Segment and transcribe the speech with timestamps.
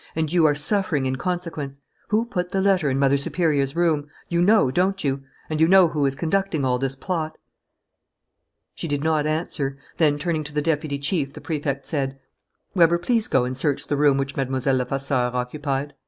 [0.15, 1.79] And you are suffering in consequence.
[2.07, 4.07] Who put the letter in Mother Superior's room?
[4.29, 5.21] You know, don't you?
[5.47, 7.37] And you know who is conducting all this plot?"
[8.73, 9.77] She did not answer.
[9.97, 12.19] Then, turning to the deputy chief, the Prefect said:
[12.73, 14.73] "Weber, please go and search the room which Mlle.
[14.73, 15.93] Levasseur occupied."